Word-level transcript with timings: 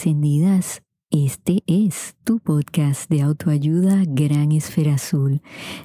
Encendidas, 0.00 0.82
este 1.10 1.62
es 1.66 2.16
tu 2.24 2.38
podcast 2.38 3.10
de 3.10 3.20
autoayuda 3.20 4.02
Gran 4.06 4.50
Esfera 4.50 4.94
Azul. 4.94 5.42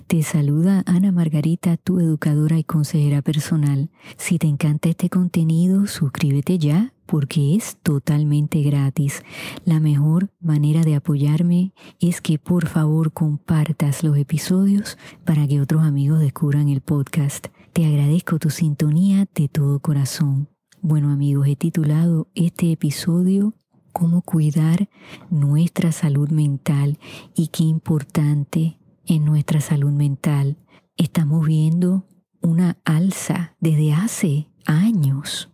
Te 0.07 0.23
saluda 0.23 0.83
Ana 0.85 1.11
Margarita, 1.11 1.75
tu 1.75 1.99
educadora 1.99 2.57
y 2.57 2.63
consejera 2.63 3.21
personal. 3.21 3.89
Si 4.15 4.39
te 4.39 4.47
encanta 4.47 4.87
este 4.87 5.09
contenido, 5.09 5.85
suscríbete 5.87 6.57
ya 6.57 6.93
porque 7.05 7.57
es 7.57 7.75
totalmente 7.83 8.61
gratis. 8.61 9.21
La 9.65 9.81
mejor 9.81 10.29
manera 10.39 10.83
de 10.83 10.95
apoyarme 10.95 11.73
es 11.99 12.21
que 12.21 12.39
por 12.39 12.67
favor 12.67 13.11
compartas 13.11 14.01
los 14.01 14.15
episodios 14.15 14.97
para 15.25 15.45
que 15.45 15.59
otros 15.59 15.83
amigos 15.83 16.21
descubran 16.21 16.69
el 16.69 16.79
podcast. 16.79 17.47
Te 17.73 17.85
agradezco 17.85 18.39
tu 18.39 18.49
sintonía 18.49 19.27
de 19.35 19.49
todo 19.49 19.81
corazón. 19.81 20.47
Bueno 20.81 21.11
amigos, 21.11 21.47
he 21.49 21.57
titulado 21.57 22.29
este 22.33 22.71
episodio 22.71 23.55
Cómo 23.97 24.23
cuidar 24.23 24.89
nuestra 25.29 25.93
salud 25.93 26.29
mental 26.29 26.99
y 27.33 27.47
qué 27.47 27.63
importante 27.63 28.77
en 29.05 29.23
nuestra 29.23 29.61
salud 29.61 29.93
mental. 29.93 30.57
Estamos 30.97 31.47
viendo 31.47 32.05
una 32.41 32.77
alza 32.83 33.55
desde 33.61 33.93
hace 33.93 34.49
años 34.65 35.49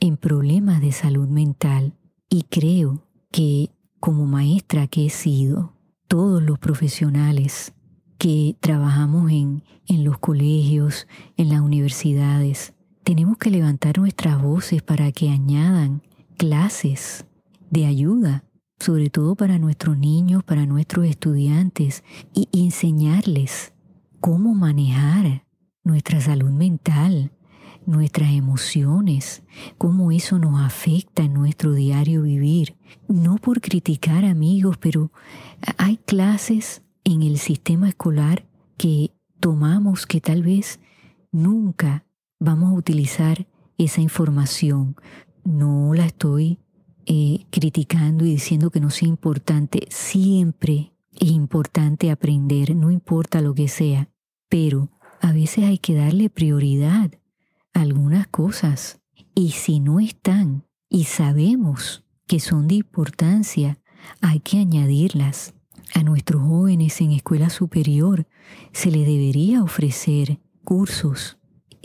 en 0.00 0.18
problemas 0.18 0.82
de 0.82 0.92
salud 0.92 1.26
mental 1.26 1.94
y 2.28 2.42
creo 2.42 3.06
que 3.32 3.70
como 3.98 4.26
maestra 4.26 4.88
que 4.88 5.06
he 5.06 5.10
sido, 5.10 5.72
todos 6.06 6.42
los 6.42 6.58
profesionales 6.58 7.72
que 8.18 8.58
trabajamos 8.60 9.30
en, 9.30 9.64
en 9.86 10.04
los 10.04 10.18
colegios, 10.18 11.08
en 11.38 11.48
las 11.48 11.62
universidades, 11.62 12.74
tenemos 13.04 13.38
que 13.38 13.48
levantar 13.48 13.96
nuestras 13.96 14.42
voces 14.42 14.82
para 14.82 15.12
que 15.12 15.30
añadan 15.30 16.02
clases 16.36 17.24
de 17.70 17.86
ayuda, 17.86 18.44
sobre 18.78 19.10
todo 19.10 19.34
para 19.34 19.58
nuestros 19.58 19.96
niños, 19.96 20.44
para 20.44 20.66
nuestros 20.66 21.06
estudiantes, 21.06 22.04
y 22.32 22.48
enseñarles 22.52 23.72
cómo 24.20 24.54
manejar 24.54 25.46
nuestra 25.84 26.20
salud 26.20 26.50
mental, 26.50 27.32
nuestras 27.86 28.32
emociones, 28.32 29.42
cómo 29.78 30.10
eso 30.10 30.38
nos 30.38 30.60
afecta 30.60 31.22
en 31.22 31.34
nuestro 31.34 31.72
diario 31.72 32.22
vivir. 32.22 32.76
No 33.08 33.36
por 33.36 33.60
criticar 33.60 34.24
amigos, 34.24 34.76
pero 34.78 35.12
hay 35.78 35.98
clases 35.98 36.82
en 37.04 37.22
el 37.22 37.38
sistema 37.38 37.88
escolar 37.88 38.44
que 38.76 39.12
tomamos 39.38 40.06
que 40.06 40.20
tal 40.20 40.42
vez 40.42 40.80
nunca 41.30 42.04
vamos 42.40 42.70
a 42.70 42.74
utilizar 42.74 43.46
esa 43.78 44.00
información. 44.00 44.96
No 45.44 45.94
la 45.94 46.06
estoy 46.06 46.58
eh, 47.06 47.46
criticando 47.50 48.24
y 48.24 48.30
diciendo 48.30 48.70
que 48.70 48.80
no 48.80 48.90
sea 48.90 49.08
importante. 49.08 49.86
Siempre 49.90 50.92
es 51.12 51.30
importante 51.30 52.10
aprender, 52.10 52.74
no 52.74 52.90
importa 52.90 53.40
lo 53.40 53.54
que 53.54 53.68
sea, 53.68 54.10
pero 54.48 54.90
a 55.20 55.32
veces 55.32 55.64
hay 55.64 55.78
que 55.78 55.94
darle 55.94 56.30
prioridad 56.30 57.12
a 57.72 57.80
algunas 57.80 58.26
cosas. 58.26 59.00
Y 59.34 59.52
si 59.52 59.80
no 59.80 60.00
están 60.00 60.64
y 60.88 61.04
sabemos 61.04 62.04
que 62.26 62.40
son 62.40 62.68
de 62.68 62.76
importancia, 62.76 63.78
hay 64.20 64.40
que 64.40 64.58
añadirlas. 64.58 65.54
A 65.94 66.02
nuestros 66.02 66.42
jóvenes 66.42 67.00
en 67.00 67.12
escuela 67.12 67.50
superior 67.50 68.26
se 68.72 68.90
les 68.90 69.06
debería 69.06 69.62
ofrecer 69.62 70.40
cursos 70.64 71.38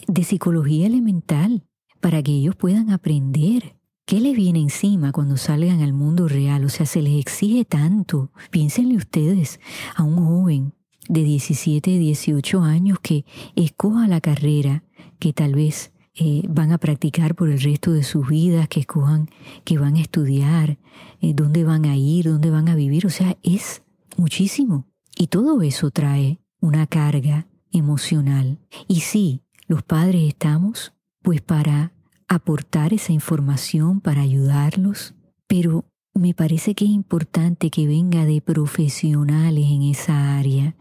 de 0.07 0.23
psicología 0.23 0.87
elemental 0.87 1.63
para 1.99 2.23
que 2.23 2.31
ellos 2.31 2.55
puedan 2.55 2.89
aprender 2.89 3.75
qué 4.11 4.19
les 4.19 4.35
viene 4.35 4.59
encima 4.59 5.13
cuando 5.13 5.37
salgan 5.37 5.79
al 5.79 5.93
mundo 5.93 6.27
real. 6.27 6.65
O 6.65 6.69
sea, 6.69 6.85
se 6.85 7.01
les 7.01 7.17
exige 7.17 7.63
tanto. 7.63 8.29
Piénsenle 8.49 8.97
ustedes 8.97 9.61
a 9.95 10.03
un 10.03 10.17
joven 10.17 10.73
de 11.07 11.23
17, 11.23 11.97
18 11.97 12.61
años 12.61 12.99
que 12.99 13.23
escoja 13.55 14.09
la 14.09 14.19
carrera 14.19 14.83
que 15.17 15.31
tal 15.31 15.55
vez 15.55 15.93
eh, 16.13 16.43
van 16.49 16.73
a 16.73 16.77
practicar 16.77 17.35
por 17.35 17.47
el 17.47 17.61
resto 17.61 17.93
de 17.93 18.03
sus 18.03 18.27
vidas, 18.27 18.67
que 18.67 18.81
escojan 18.81 19.29
que 19.63 19.77
van 19.77 19.95
a 19.95 20.01
estudiar, 20.01 20.77
eh, 21.21 21.33
dónde 21.33 21.63
van 21.63 21.85
a 21.85 21.95
ir, 21.95 22.25
dónde 22.25 22.49
van 22.49 22.67
a 22.67 22.75
vivir. 22.75 23.05
O 23.05 23.09
sea, 23.09 23.37
es 23.43 23.81
muchísimo. 24.17 24.89
Y 25.15 25.27
todo 25.27 25.61
eso 25.61 25.89
trae 25.89 26.41
una 26.59 26.85
carga 26.85 27.47
emocional. 27.71 28.59
Y 28.89 28.99
sí, 28.99 29.45
los 29.67 29.83
padres 29.83 30.27
estamos 30.27 30.91
pues 31.21 31.39
para 31.39 31.93
aportar 32.31 32.93
esa 32.93 33.11
información, 33.11 33.99
para 33.99 34.21
ayudarlos, 34.21 35.13
pero 35.47 35.83
me 36.13 36.33
parece 36.33 36.75
que 36.75 36.85
es 36.85 36.91
importante 36.91 37.69
que 37.69 37.87
venga 37.87 38.25
de 38.25 38.41
profesionales 38.41 39.65
en 39.67 39.81
esa 39.81 40.37
área, 40.37 40.77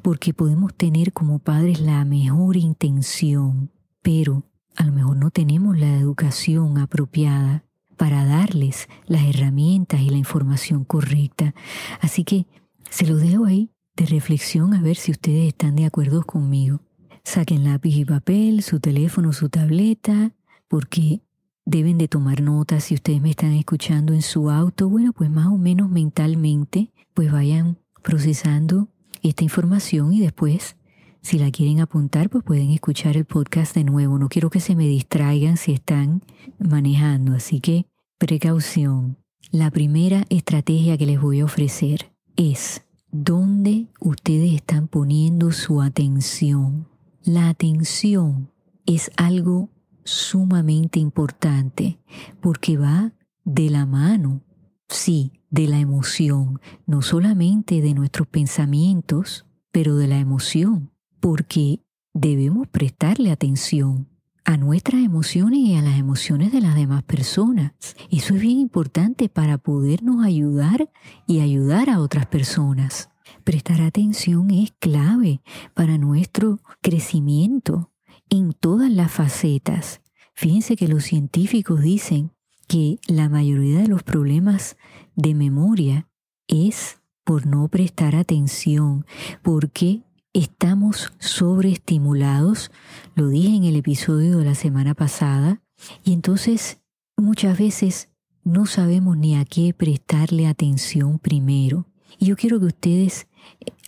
porque 0.00 0.32
podemos 0.32 0.74
tener 0.74 1.12
como 1.12 1.38
padres 1.38 1.80
la 1.80 2.02
mejor 2.06 2.56
intención, 2.56 3.70
pero 4.00 4.44
a 4.74 4.86
lo 4.86 4.92
mejor 4.92 5.18
no 5.18 5.30
tenemos 5.30 5.78
la 5.78 5.98
educación 5.98 6.78
apropiada 6.78 7.62
para 7.98 8.24
darles 8.24 8.88
las 9.06 9.24
herramientas 9.24 10.00
y 10.00 10.08
la 10.08 10.16
información 10.16 10.84
correcta. 10.84 11.54
Así 12.00 12.24
que 12.24 12.46
se 12.88 13.06
lo 13.06 13.16
dejo 13.16 13.44
ahí 13.44 13.70
de 13.96 14.06
reflexión 14.06 14.72
a 14.72 14.80
ver 14.80 14.96
si 14.96 15.12
ustedes 15.12 15.48
están 15.48 15.76
de 15.76 15.84
acuerdo 15.84 16.24
conmigo. 16.24 16.80
Saquen 17.22 17.64
lápiz 17.64 17.96
y 17.96 18.06
papel, 18.06 18.62
su 18.62 18.80
teléfono, 18.80 19.34
su 19.34 19.50
tableta, 19.50 20.32
porque 20.68 21.22
deben 21.64 21.98
de 21.98 22.08
tomar 22.08 22.40
notas 22.40 22.84
si 22.84 22.94
ustedes 22.94 23.20
me 23.20 23.30
están 23.30 23.52
escuchando 23.52 24.12
en 24.12 24.22
su 24.22 24.50
auto. 24.50 24.88
Bueno, 24.88 25.12
pues 25.12 25.30
más 25.30 25.46
o 25.46 25.58
menos 25.58 25.90
mentalmente, 25.90 26.92
pues 27.12 27.30
vayan 27.30 27.78
procesando 28.02 28.88
esta 29.22 29.44
información 29.44 30.12
y 30.12 30.20
después, 30.20 30.76
si 31.22 31.38
la 31.38 31.50
quieren 31.50 31.80
apuntar, 31.80 32.30
pues 32.30 32.44
pueden 32.44 32.70
escuchar 32.70 33.16
el 33.16 33.24
podcast 33.24 33.74
de 33.74 33.84
nuevo. 33.84 34.18
No 34.18 34.28
quiero 34.28 34.48
que 34.48 34.60
se 34.60 34.76
me 34.76 34.86
distraigan 34.86 35.56
si 35.56 35.72
están 35.72 36.22
manejando, 36.58 37.32
así 37.34 37.60
que 37.60 37.86
precaución. 38.18 39.18
La 39.50 39.70
primera 39.70 40.24
estrategia 40.28 40.96
que 40.96 41.06
les 41.06 41.20
voy 41.20 41.40
a 41.40 41.44
ofrecer 41.44 42.12
es 42.36 42.82
dónde 43.10 43.86
ustedes 44.00 44.52
están 44.52 44.86
poniendo 44.88 45.50
su 45.52 45.82
atención. 45.82 46.88
La 47.24 47.48
atención 47.48 48.52
es 48.86 49.10
algo 49.16 49.70
sumamente 50.06 50.98
importante 50.98 51.98
porque 52.40 52.78
va 52.78 53.12
de 53.44 53.70
la 53.70 53.86
mano, 53.86 54.42
sí, 54.88 55.32
de 55.50 55.68
la 55.68 55.78
emoción, 55.78 56.60
no 56.86 57.02
solamente 57.02 57.80
de 57.80 57.94
nuestros 57.94 58.26
pensamientos, 58.28 59.46
pero 59.72 59.96
de 59.96 60.06
la 60.06 60.18
emoción, 60.18 60.92
porque 61.20 61.82
debemos 62.14 62.66
prestarle 62.68 63.30
atención 63.30 64.08
a 64.44 64.56
nuestras 64.56 65.02
emociones 65.02 65.58
y 65.58 65.74
a 65.74 65.82
las 65.82 65.98
emociones 65.98 66.52
de 66.52 66.60
las 66.60 66.76
demás 66.76 67.02
personas. 67.02 67.72
Eso 68.10 68.34
es 68.34 68.40
bien 68.40 68.58
importante 68.58 69.28
para 69.28 69.58
podernos 69.58 70.24
ayudar 70.24 70.88
y 71.26 71.40
ayudar 71.40 71.90
a 71.90 72.00
otras 72.00 72.26
personas. 72.26 73.10
Prestar 73.42 73.80
atención 73.80 74.50
es 74.52 74.72
clave 74.78 75.42
para 75.74 75.98
nuestro 75.98 76.60
crecimiento 76.80 77.90
en 78.30 78.52
todas 78.52 78.90
las 78.90 79.10
facetas. 79.10 80.00
Fíjense 80.36 80.76
que 80.76 80.86
los 80.86 81.04
científicos 81.04 81.80
dicen 81.80 82.30
que 82.68 82.98
la 83.08 83.30
mayoría 83.30 83.78
de 83.78 83.88
los 83.88 84.02
problemas 84.02 84.76
de 85.14 85.34
memoria 85.34 86.08
es 86.46 86.98
por 87.24 87.46
no 87.46 87.68
prestar 87.68 88.14
atención, 88.14 89.06
porque 89.42 90.02
estamos 90.34 91.14
sobreestimulados, 91.18 92.70
lo 93.14 93.28
dije 93.28 93.56
en 93.56 93.64
el 93.64 93.76
episodio 93.76 94.36
de 94.36 94.44
la 94.44 94.54
semana 94.54 94.92
pasada, 94.92 95.62
y 96.04 96.12
entonces 96.12 96.80
muchas 97.16 97.58
veces 97.58 98.10
no 98.44 98.66
sabemos 98.66 99.16
ni 99.16 99.36
a 99.36 99.46
qué 99.46 99.72
prestarle 99.72 100.46
atención 100.46 101.18
primero. 101.18 101.86
Y 102.18 102.26
yo 102.26 102.36
quiero 102.36 102.60
que 102.60 102.66
ustedes 102.66 103.26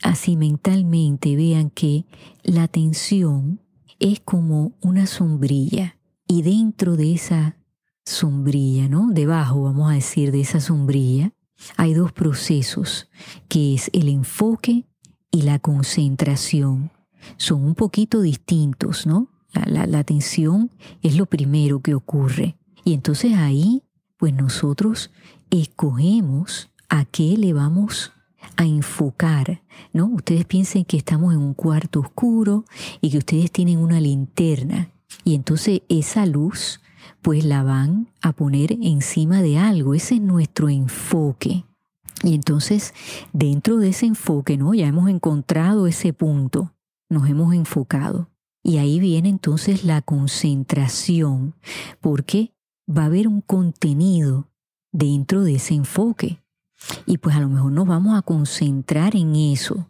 así 0.02 0.34
mentalmente 0.38 1.36
vean 1.36 1.68
que 1.68 2.06
la 2.42 2.62
atención 2.62 3.60
es 3.98 4.20
como 4.20 4.72
una 4.80 5.06
sombrilla 5.06 5.97
y 6.28 6.42
dentro 6.42 6.96
de 6.96 7.14
esa 7.14 7.56
sombrilla, 8.04 8.88
¿no? 8.88 9.08
Debajo, 9.10 9.62
vamos 9.62 9.90
a 9.90 9.94
decir, 9.94 10.30
de 10.30 10.42
esa 10.42 10.60
sombrilla, 10.60 11.32
hay 11.76 11.94
dos 11.94 12.12
procesos, 12.12 13.08
que 13.48 13.75
es 13.75 13.90
el 13.92 14.08
enfoque 14.08 14.86
y 15.30 15.42
la 15.42 15.58
concentración. 15.58 16.92
Son 17.38 17.64
un 17.64 17.75
poquito 17.75 18.20
distintos, 18.20 19.06
¿no? 19.06 19.30
La, 19.66 19.98
atención 19.98 20.70
es 21.02 21.16
lo 21.16 21.26
primero 21.26 21.80
que 21.80 21.94
ocurre. 21.94 22.56
Y 22.84 22.92
entonces 22.92 23.34
ahí, 23.34 23.82
pues 24.19 24.34
nosotros 24.34 25.10
escogemos 25.50 26.70
a 26.88 27.06
qué 27.06 27.36
le 27.36 27.54
vamos 27.54 28.12
a 28.56 28.64
enfocar, 28.64 29.62
¿no? 29.92 30.06
Ustedes 30.06 30.44
piensen 30.44 30.84
que 30.84 30.98
estamos 30.98 31.34
en 31.34 31.40
un 31.40 31.54
cuarto 31.54 32.00
oscuro 32.00 32.64
y 33.00 33.10
que 33.10 33.19
ustedes 33.19 33.50
tienen 33.50 33.78
una 33.78 34.00
linterna 34.00 34.92
y 35.25 35.34
entonces 35.34 35.82
esa 35.88 36.26
luz 36.26 36.81
pues 37.22 37.44
la 37.44 37.62
van 37.62 38.08
a 38.22 38.32
poner 38.32 38.72
encima 38.72 39.43
de 39.43 39.58
algo. 39.58 39.94
Ese 39.94 40.16
es 40.16 40.20
nuestro 40.20 40.69
enfoque. 40.69 41.64
Y 42.22 42.34
entonces, 42.34 42.94
dentro 43.32 43.78
de 43.78 43.90
ese 43.90 44.06
enfoque, 44.06 44.56
¿no? 44.56 44.75
Ya 44.75 44.87
hemos 44.87 45.08
encontrado 45.08 45.87
ese 45.87 46.12
punto, 46.12 46.75
nos 47.08 47.28
hemos 47.28 47.55
enfocado. 47.55 48.28
Y 48.62 48.78
ahí 48.78 48.99
viene 48.99 49.28
entonces 49.28 49.84
la 49.84 50.02
concentración, 50.02 51.54
porque 52.00 52.52
va 52.88 53.02
a 53.02 53.06
haber 53.06 53.28
un 53.28 53.40
contenido 53.40 54.49
dentro 54.93 55.43
de 55.43 55.54
ese 55.54 55.75
enfoque. 55.75 56.43
Y 57.06 57.19
pues 57.19 57.37
a 57.37 57.40
lo 57.40 57.49
mejor 57.49 57.72
nos 57.72 57.87
vamos 57.87 58.19
a 58.19 58.22
concentrar 58.22 59.14
en 59.14 59.37
eso. 59.37 59.88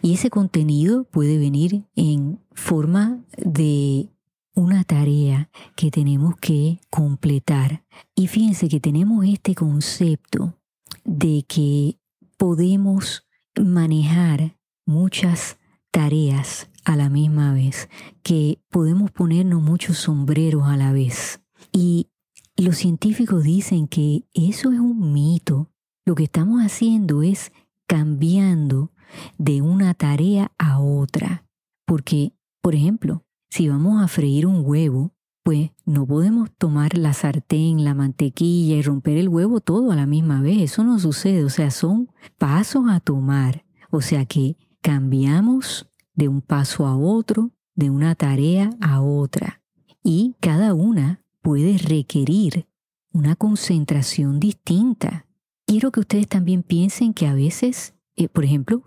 Y 0.00 0.14
ese 0.14 0.30
contenido 0.30 1.04
puede 1.04 1.38
venir 1.38 1.84
en 1.94 2.40
forma 2.52 3.24
de 3.36 4.08
una 4.58 4.82
tarea 4.82 5.50
que 5.76 5.92
tenemos 5.92 6.34
que 6.36 6.80
completar. 6.90 7.84
Y 8.16 8.26
fíjense 8.26 8.68
que 8.68 8.80
tenemos 8.80 9.24
este 9.24 9.54
concepto 9.54 10.58
de 11.04 11.44
que 11.46 11.96
podemos 12.36 13.24
manejar 13.56 14.56
muchas 14.84 15.58
tareas 15.92 16.68
a 16.84 16.96
la 16.96 17.08
misma 17.08 17.52
vez, 17.54 17.88
que 18.24 18.60
podemos 18.68 19.12
ponernos 19.12 19.62
muchos 19.62 19.96
sombreros 19.98 20.64
a 20.66 20.76
la 20.76 20.92
vez. 20.92 21.40
Y 21.72 22.08
los 22.56 22.78
científicos 22.78 23.44
dicen 23.44 23.86
que 23.86 24.24
eso 24.34 24.72
es 24.72 24.80
un 24.80 25.12
mito. 25.12 25.70
Lo 26.04 26.16
que 26.16 26.24
estamos 26.24 26.62
haciendo 26.64 27.22
es 27.22 27.52
cambiando 27.86 28.90
de 29.38 29.62
una 29.62 29.94
tarea 29.94 30.50
a 30.58 30.80
otra. 30.80 31.46
Porque, 31.86 32.32
por 32.60 32.74
ejemplo, 32.74 33.24
si 33.50 33.68
vamos 33.68 34.02
a 34.02 34.08
freír 34.08 34.46
un 34.46 34.62
huevo, 34.64 35.12
pues 35.42 35.70
no 35.86 36.06
podemos 36.06 36.50
tomar 36.58 36.98
la 36.98 37.14
sartén, 37.14 37.82
la 37.82 37.94
mantequilla 37.94 38.76
y 38.76 38.82
romper 38.82 39.16
el 39.16 39.30
huevo 39.30 39.60
todo 39.60 39.92
a 39.92 39.96
la 39.96 40.04
misma 40.04 40.42
vez. 40.42 40.58
Eso 40.60 40.84
no 40.84 40.98
sucede. 40.98 41.42
O 41.44 41.48
sea, 41.48 41.70
son 41.70 42.10
pasos 42.36 42.84
a 42.90 43.00
tomar. 43.00 43.64
O 43.90 44.02
sea 44.02 44.26
que 44.26 44.56
cambiamos 44.82 45.88
de 46.14 46.28
un 46.28 46.42
paso 46.42 46.86
a 46.86 46.96
otro, 46.96 47.52
de 47.74 47.88
una 47.88 48.14
tarea 48.14 48.70
a 48.80 49.00
otra. 49.00 49.62
Y 50.02 50.34
cada 50.40 50.74
una 50.74 51.22
puede 51.40 51.78
requerir 51.78 52.66
una 53.12 53.34
concentración 53.34 54.40
distinta. 54.40 55.26
Quiero 55.66 55.92
que 55.92 56.00
ustedes 56.00 56.28
también 56.28 56.62
piensen 56.62 57.14
que 57.14 57.26
a 57.26 57.32
veces, 57.32 57.94
eh, 58.16 58.28
por 58.28 58.44
ejemplo, 58.44 58.82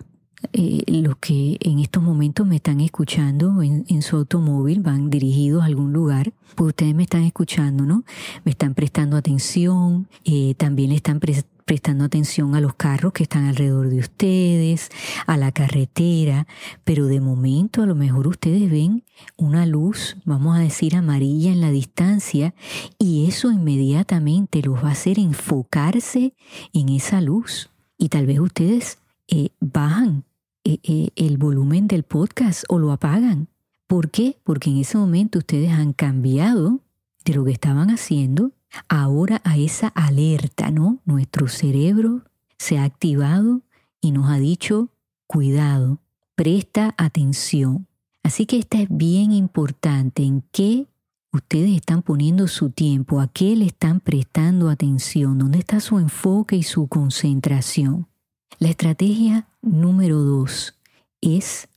eh, 0.53 0.83
los 0.87 1.17
que 1.17 1.57
en 1.59 1.79
estos 1.79 2.01
momentos 2.01 2.47
me 2.47 2.57
están 2.57 2.81
escuchando 2.81 3.61
en, 3.61 4.01
su 4.01 4.17
automóvil, 4.17 4.81
van 4.81 5.09
dirigidos 5.09 5.61
a 5.61 5.65
algún 5.65 5.93
lugar, 5.93 6.33
pues 6.55 6.69
ustedes 6.69 6.95
me 6.95 7.03
están 7.03 7.23
escuchando, 7.23 7.85
¿no? 7.85 8.03
Me 8.43 8.51
están 8.51 8.73
prestando 8.73 9.17
atención, 9.17 10.07
eh, 10.25 10.55
también 10.57 10.91
están 10.91 11.19
prestando 11.19 12.03
atención 12.03 12.55
a 12.55 12.59
los 12.59 12.73
carros 12.73 13.13
que 13.13 13.23
están 13.23 13.45
alrededor 13.45 13.89
de 13.89 13.99
ustedes, 13.99 14.89
a 15.27 15.37
la 15.37 15.51
carretera, 15.51 16.47
pero 16.83 17.05
de 17.05 17.21
momento 17.21 17.83
a 17.83 17.85
lo 17.85 17.95
mejor 17.95 18.27
ustedes 18.27 18.69
ven 18.69 19.03
una 19.37 19.65
luz, 19.65 20.17
vamos 20.25 20.57
a 20.57 20.59
decir 20.59 20.95
amarilla 20.95 21.51
en 21.51 21.61
la 21.61 21.71
distancia, 21.71 22.53
y 22.97 23.27
eso 23.27 23.51
inmediatamente 23.51 24.61
los 24.61 24.83
va 24.83 24.89
a 24.89 24.93
hacer 24.93 25.19
enfocarse 25.19 26.33
en 26.73 26.89
esa 26.89 27.21
luz. 27.21 27.69
Y 27.97 28.09
tal 28.09 28.25
vez 28.25 28.39
ustedes 28.39 28.97
eh, 29.27 29.49
bajan 29.59 30.25
eh, 30.63 30.79
eh, 30.83 31.09
el 31.15 31.37
volumen 31.37 31.87
del 31.87 32.03
podcast 32.03 32.63
o 32.69 32.77
lo 32.77 32.91
apagan. 32.91 33.47
¿Por 33.87 34.11
qué? 34.11 34.37
Porque 34.43 34.69
en 34.69 34.77
ese 34.77 34.97
momento 34.97 35.39
ustedes 35.39 35.71
han 35.71 35.93
cambiado 35.93 36.81
de 37.25 37.33
lo 37.33 37.43
que 37.45 37.51
estaban 37.51 37.89
haciendo 37.89 38.51
ahora 38.87 39.41
a 39.43 39.57
esa 39.57 39.87
alerta, 39.87 40.71
¿no? 40.71 40.99
Nuestro 41.05 41.47
cerebro 41.47 42.23
se 42.57 42.77
ha 42.77 42.83
activado 42.83 43.61
y 43.99 44.11
nos 44.11 44.29
ha 44.29 44.37
dicho, 44.37 44.89
cuidado, 45.27 45.99
presta 46.35 46.93
atención. 46.97 47.87
Así 48.23 48.45
que 48.45 48.57
esta 48.57 48.79
es 48.81 48.87
bien 48.89 49.31
importante 49.31 50.23
en 50.23 50.43
qué 50.51 50.87
ustedes 51.33 51.75
están 51.75 52.01
poniendo 52.01 52.47
su 52.47 52.69
tiempo, 52.69 53.19
a 53.19 53.27
qué 53.27 53.55
le 53.55 53.65
están 53.65 53.99
prestando 53.99 54.69
atención, 54.69 55.37
dónde 55.37 55.59
está 55.59 55.79
su 55.79 55.99
enfoque 55.99 56.55
y 56.55 56.63
su 56.63 56.87
concentración. 56.87 58.07
La 58.61 58.69
estrategia 58.69 59.47
número 59.63 60.21
dos 60.21 60.77
es 61.19 61.67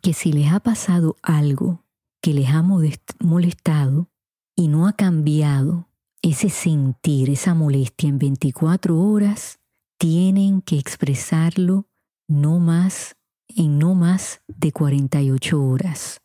que 0.00 0.12
si 0.12 0.32
les 0.32 0.50
ha 0.50 0.58
pasado 0.58 1.14
algo 1.22 1.84
que 2.20 2.34
les 2.34 2.48
ha 2.48 2.62
molestado 2.62 4.10
y 4.56 4.66
no 4.66 4.88
ha 4.88 4.94
cambiado 4.94 5.88
ese 6.20 6.50
sentir, 6.50 7.30
esa 7.30 7.54
molestia 7.54 8.08
en 8.08 8.18
24 8.18 8.98
horas, 9.00 9.60
tienen 9.98 10.62
que 10.62 10.80
expresarlo 10.80 11.86
no 12.26 12.58
más 12.58 13.14
en 13.46 13.78
no 13.78 13.94
más 13.94 14.42
de 14.48 14.72
48 14.72 15.64
horas. 15.64 16.22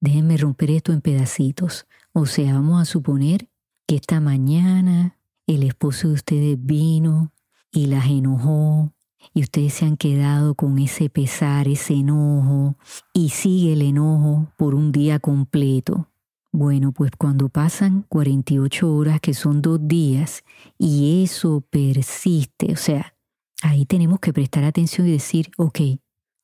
Déjenme 0.00 0.36
romper 0.36 0.72
esto 0.72 0.92
en 0.92 1.00
pedacitos. 1.00 1.86
O 2.12 2.26
sea, 2.26 2.54
vamos 2.54 2.82
a 2.82 2.86
suponer 2.86 3.48
que 3.86 3.94
esta 3.94 4.18
mañana 4.18 5.16
el 5.46 5.62
esposo 5.62 6.08
de 6.08 6.14
ustedes 6.14 6.58
vino 6.60 7.32
y 7.70 7.86
las 7.86 8.06
enojó 8.06 8.92
y 9.34 9.42
ustedes 9.42 9.74
se 9.74 9.86
han 9.86 9.96
quedado 9.96 10.54
con 10.54 10.78
ese 10.78 11.10
pesar, 11.10 11.68
ese 11.68 11.94
enojo, 11.94 12.76
y 13.12 13.30
sigue 13.30 13.74
el 13.74 13.82
enojo 13.82 14.52
por 14.56 14.74
un 14.74 14.92
día 14.92 15.18
completo. 15.18 16.08
Bueno, 16.52 16.92
pues 16.92 17.12
cuando 17.16 17.48
pasan 17.48 18.04
48 18.08 18.92
horas, 18.92 19.20
que 19.20 19.34
son 19.34 19.62
dos 19.62 19.78
días, 19.86 20.42
y 20.78 21.22
eso 21.22 21.60
persiste, 21.70 22.72
o 22.72 22.76
sea, 22.76 23.14
ahí 23.62 23.86
tenemos 23.86 24.18
que 24.18 24.32
prestar 24.32 24.64
atención 24.64 25.06
y 25.06 25.12
decir, 25.12 25.50
ok, 25.56 25.80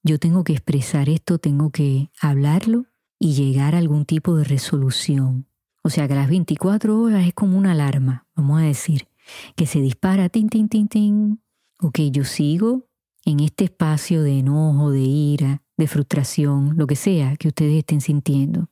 yo 0.05 0.19
tengo 0.21 0.45
que 0.45 0.53
expresar 0.53 1.09
esto, 1.09 1.39
tengo 1.39 1.71
que 1.71 2.11
hablarlo 2.21 2.87
y 3.19 3.35
llegar 3.35 3.75
a 3.75 3.79
algún 3.79 4.05
tipo 4.05 4.37
de 4.37 4.45
resolución. 4.45 5.47
O 5.83 5.91
sea 5.91 6.07
que 6.07 6.15
las 6.15 6.29
24 6.29 7.01
horas 7.01 7.27
es 7.27 7.35
como 7.35 7.59
una 7.59 7.73
alarma, 7.73 8.27
vamos 8.37 8.61
a 8.61 8.65
decir, 8.65 9.09
que 9.57 9.67
se 9.67 9.81
dispara, 9.81 10.29
tin, 10.29 10.49
tin, 10.49 10.69
tin, 10.69 10.87
tin, 10.87 11.41
ok, 11.81 12.01
yo 12.11 12.25
sigo 12.25 12.87
en 13.25 13.41
este 13.41 13.65
espacio 13.65 14.23
de 14.23 14.39
enojo, 14.39 14.91
de 14.91 15.01
ira, 15.01 15.63
de 15.77 15.87
frustración, 15.87 16.77
lo 16.77 16.87
que 16.87 16.97
sea 16.97 17.37
que 17.37 17.49
ustedes 17.49 17.79
estén 17.79 18.01
sintiendo. 18.01 18.69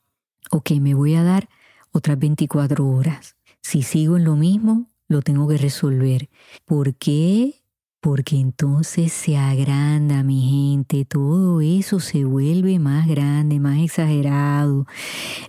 Ok, 0.51 0.73
me 0.81 0.95
voy 0.95 1.15
a 1.15 1.23
dar 1.23 1.49
otras 1.93 2.19
24 2.19 2.87
horas. 2.87 3.37
Si 3.63 3.83
sigo 3.83 4.17
en 4.17 4.25
lo 4.25 4.37
mismo, 4.37 4.91
lo 5.09 5.23
tengo 5.23 5.49
que 5.49 5.59
resolver. 5.59 6.29
¿Por 6.65 6.95
qué? 6.95 7.63
Porque 8.01 8.37
entonces 8.37 9.13
se 9.13 9.39
agranda 9.39 10.23
mi 10.23 10.51
gente, 10.51 11.05
todo 11.07 11.63
eso 11.63 12.01
se 12.01 12.25
vuelve 12.25 12.79
más 12.79 13.07
grande, 13.07 13.59
más 13.59 13.79
exagerado. 13.79 14.87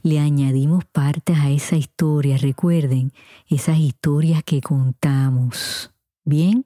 Le 0.04 0.20
añadimos 0.20 0.86
partes 0.86 1.38
a 1.38 1.50
esa 1.50 1.76
historia, 1.76 2.38
recuerden, 2.38 3.12
esas 3.48 3.78
historias 3.80 4.44
que 4.44 4.62
contamos. 4.62 5.92
¿Bien? 6.24 6.66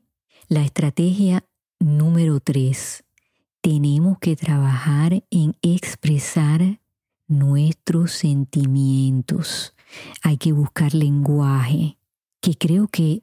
La 0.52 0.64
estrategia 0.64 1.46
número 1.80 2.40
tres, 2.40 3.04
tenemos 3.62 4.18
que 4.18 4.36
trabajar 4.36 5.24
en 5.30 5.56
expresar 5.62 6.80
nuestros 7.28 8.14
sentimientos. 8.14 9.76
Hay 10.24 10.38
que 10.38 10.52
buscar 10.52 10.96
lenguaje, 10.96 12.00
que 12.42 12.56
creo 12.56 12.88
que 12.88 13.22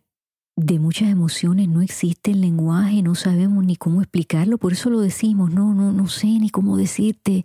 de 0.55 0.79
muchas 0.79 1.11
emociones 1.11 1.69
no 1.69 1.83
existe 1.83 2.31
el 2.31 2.43
lenguaje, 2.43 3.03
no 3.03 3.17
sabemos 3.17 3.65
ni 3.65 3.75
cómo 3.75 4.03
explicarlo, 4.03 4.57
por 4.57 4.73
eso 4.73 4.89
lo 4.89 5.01
decimos, 5.01 5.51
no, 5.51 5.75
no, 5.75 5.91
no 5.91 6.07
sé 6.07 6.29
ni 6.29 6.49
cómo 6.49 6.77
decirte 6.77 7.45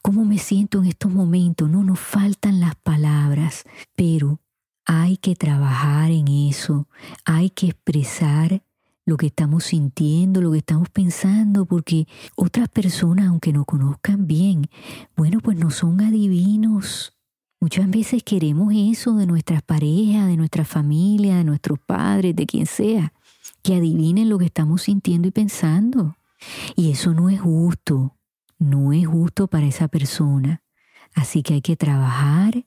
cómo 0.00 0.24
me 0.24 0.38
siento 0.38 0.78
en 0.78 0.86
estos 0.86 1.10
momentos, 1.10 1.68
no 1.68 1.82
nos 1.82 1.98
faltan 1.98 2.60
las 2.60 2.76
palabras, 2.76 3.64
pero 3.96 4.38
hay 4.86 5.16
que 5.16 5.34
trabajar 5.34 6.12
en 6.12 6.28
eso, 6.28 6.86
hay 7.24 7.50
que 7.50 7.66
expresar 7.66 8.62
lo 9.08 9.16
que 9.16 9.28
estamos 9.28 9.64
sintiendo, 9.64 10.42
lo 10.42 10.52
que 10.52 10.58
estamos 10.58 10.90
pensando, 10.90 11.64
porque 11.64 12.06
otras 12.36 12.68
personas, 12.68 13.28
aunque 13.28 13.54
nos 13.54 13.64
conozcan 13.64 14.26
bien, 14.26 14.68
bueno, 15.16 15.40
pues 15.40 15.56
no 15.56 15.70
son 15.70 16.02
adivinos. 16.02 17.16
Muchas 17.58 17.88
veces 17.88 18.22
queremos 18.22 18.70
eso 18.76 19.14
de 19.16 19.24
nuestras 19.24 19.62
parejas, 19.62 20.26
de 20.26 20.36
nuestra 20.36 20.66
familia, 20.66 21.36
de 21.36 21.44
nuestros 21.44 21.78
padres, 21.78 22.36
de 22.36 22.44
quien 22.44 22.66
sea, 22.66 23.14
que 23.62 23.76
adivinen 23.76 24.28
lo 24.28 24.36
que 24.36 24.44
estamos 24.44 24.82
sintiendo 24.82 25.26
y 25.26 25.30
pensando. 25.30 26.14
Y 26.76 26.90
eso 26.90 27.14
no 27.14 27.30
es 27.30 27.40
justo, 27.40 28.14
no 28.58 28.92
es 28.92 29.06
justo 29.06 29.46
para 29.46 29.64
esa 29.64 29.88
persona. 29.88 30.62
Así 31.14 31.42
que 31.42 31.54
hay 31.54 31.62
que 31.62 31.76
trabajar 31.76 32.66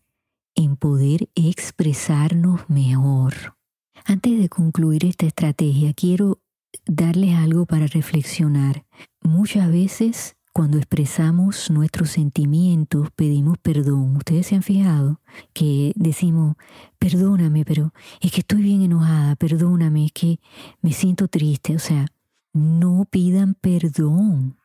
en 0.55 0.75
poder 0.75 1.29
expresarnos 1.35 2.67
mejor. 2.67 3.60
Antes 4.05 4.39
de 4.39 4.49
concluir 4.49 5.05
esta 5.05 5.25
estrategia, 5.25 5.93
quiero 5.93 6.39
darles 6.85 7.35
algo 7.35 7.65
para 7.65 7.87
reflexionar. 7.87 8.85
Muchas 9.21 9.71
veces 9.71 10.35
cuando 10.53 10.77
expresamos 10.77 11.69
nuestros 11.71 12.09
sentimientos, 12.09 13.09
pedimos 13.15 13.57
perdón. 13.59 14.17
Ustedes 14.17 14.47
se 14.47 14.55
han 14.55 14.63
fijado 14.63 15.21
que 15.53 15.93
decimos, 15.95 16.57
perdóname, 16.99 17.63
pero 17.63 17.93
es 18.19 18.33
que 18.33 18.41
estoy 18.41 18.61
bien 18.61 18.81
enojada, 18.81 19.37
perdóname, 19.37 20.07
es 20.07 20.11
que 20.11 20.39
me 20.81 20.91
siento 20.91 21.29
triste. 21.29 21.75
O 21.75 21.79
sea, 21.79 22.07
no 22.53 23.07
pidan 23.09 23.53
perdón 23.53 24.57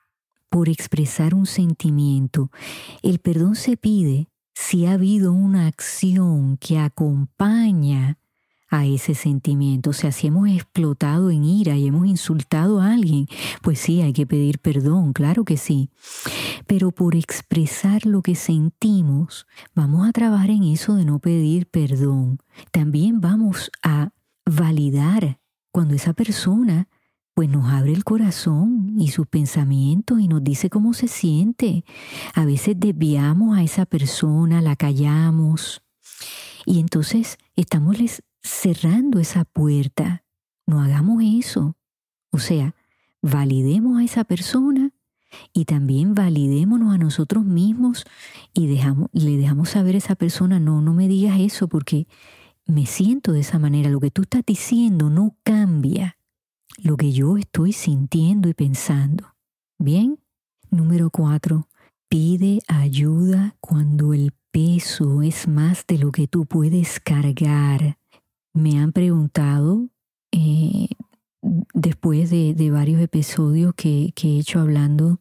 por 0.48 0.68
expresar 0.68 1.34
un 1.34 1.46
sentimiento. 1.46 2.50
El 3.02 3.20
perdón 3.20 3.54
se 3.54 3.76
pide 3.76 4.28
si 4.54 4.86
ha 4.86 4.92
habido 4.92 5.32
una 5.32 5.68
acción 5.68 6.56
que 6.56 6.78
acompaña 6.78 8.18
a 8.68 8.84
ese 8.86 9.14
sentimiento. 9.14 9.90
O 9.90 9.92
sea, 9.92 10.12
si 10.12 10.26
hemos 10.26 10.48
explotado 10.48 11.30
en 11.30 11.44
ira 11.44 11.76
y 11.76 11.86
hemos 11.86 12.06
insultado 12.06 12.80
a 12.80 12.92
alguien, 12.92 13.28
pues 13.62 13.78
sí, 13.78 14.02
hay 14.02 14.12
que 14.12 14.26
pedir 14.26 14.58
perdón, 14.58 15.12
claro 15.12 15.44
que 15.44 15.56
sí. 15.56 15.90
Pero 16.66 16.90
por 16.90 17.14
expresar 17.14 18.06
lo 18.06 18.22
que 18.22 18.34
sentimos, 18.34 19.46
vamos 19.74 20.08
a 20.08 20.12
trabajar 20.12 20.50
en 20.50 20.64
eso 20.64 20.94
de 20.94 21.04
no 21.04 21.18
pedir 21.18 21.66
perdón. 21.66 22.38
También 22.70 23.20
vamos 23.20 23.70
a 23.82 24.10
validar 24.44 25.38
cuando 25.70 25.94
esa 25.94 26.12
persona 26.12 26.88
pues 27.34 27.50
nos 27.50 27.70
abre 27.70 27.92
el 27.92 28.02
corazón 28.02 28.94
y 28.98 29.08
sus 29.08 29.26
pensamientos 29.26 30.20
y 30.20 30.26
nos 30.26 30.42
dice 30.42 30.70
cómo 30.70 30.94
se 30.94 31.06
siente. 31.06 31.84
A 32.34 32.46
veces 32.46 32.76
desviamos 32.78 33.58
a 33.58 33.62
esa 33.62 33.84
persona, 33.84 34.62
la 34.62 34.74
callamos 34.74 35.82
y 36.64 36.80
entonces 36.80 37.38
estamos 37.54 37.98
cerrando 38.46 39.18
esa 39.18 39.44
puerta. 39.44 40.24
No 40.66 40.80
hagamos 40.80 41.22
eso. 41.22 41.76
O 42.30 42.38
sea, 42.38 42.74
validemos 43.22 43.98
a 43.98 44.04
esa 44.04 44.24
persona 44.24 44.92
y 45.52 45.64
también 45.64 46.14
validémonos 46.14 46.94
a 46.94 46.98
nosotros 46.98 47.44
mismos 47.44 48.04
y 48.54 48.66
dejamos, 48.66 49.10
le 49.12 49.36
dejamos 49.36 49.70
saber 49.70 49.94
a 49.94 49.98
esa 49.98 50.14
persona, 50.14 50.60
no, 50.60 50.80
no 50.80 50.94
me 50.94 51.08
digas 51.08 51.40
eso 51.40 51.68
porque 51.68 52.06
me 52.66 52.86
siento 52.86 53.32
de 53.32 53.40
esa 53.40 53.58
manera. 53.58 53.90
Lo 53.90 54.00
que 54.00 54.10
tú 54.10 54.22
estás 54.22 54.42
diciendo 54.46 55.10
no 55.10 55.36
cambia 55.42 56.16
lo 56.78 56.96
que 56.96 57.12
yo 57.12 57.36
estoy 57.36 57.72
sintiendo 57.72 58.48
y 58.48 58.54
pensando. 58.54 59.34
Bien. 59.78 60.18
Número 60.68 61.10
cuatro, 61.10 61.68
pide 62.08 62.60
ayuda 62.66 63.56
cuando 63.60 64.12
el 64.12 64.32
peso 64.50 65.22
es 65.22 65.46
más 65.46 65.86
de 65.86 65.96
lo 65.96 66.10
que 66.10 66.26
tú 66.26 66.44
puedes 66.44 66.98
cargar 66.98 67.98
me 68.56 68.78
han 68.78 68.92
preguntado 68.92 69.88
eh, 70.32 70.88
después 71.74 72.30
de, 72.30 72.70
varios 72.70 73.00
episodios 73.00 73.74
que, 73.74 74.12
he 74.16 74.38
hecho 74.38 74.60
hablando 74.60 75.20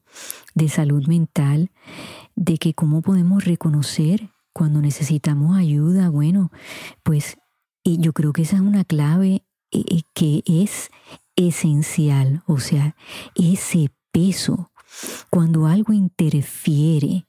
de 0.55 0.69
salud 0.69 1.07
mental, 1.07 1.71
de 2.35 2.57
que 2.57 2.73
cómo 2.73 3.01
podemos 3.01 3.45
reconocer 3.45 4.29
cuando 4.53 4.81
necesitamos 4.81 5.57
ayuda. 5.57 6.09
Bueno, 6.09 6.51
pues 7.03 7.37
yo 7.83 8.13
creo 8.13 8.33
que 8.33 8.43
esa 8.43 8.55
es 8.55 8.61
una 8.61 8.83
clave 8.83 9.43
eh, 9.71 9.83
eh, 9.87 10.01
que 10.13 10.43
es 10.47 10.89
esencial, 11.35 12.43
o 12.47 12.59
sea, 12.59 12.95
ese 13.35 13.91
peso, 14.11 14.71
cuando 15.29 15.67
algo 15.67 15.91
interfiere 15.91 17.27